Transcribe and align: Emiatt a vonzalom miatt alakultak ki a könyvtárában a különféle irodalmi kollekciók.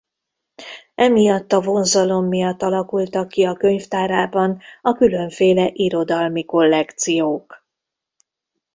Emiatt 0.95 1.51
a 1.53 1.59
vonzalom 1.61 2.25
miatt 2.27 2.61
alakultak 2.61 3.27
ki 3.29 3.43
a 3.45 3.55
könyvtárában 3.55 4.59
a 4.81 4.93
különféle 4.93 5.69
irodalmi 5.73 6.45
kollekciók. 6.45 7.65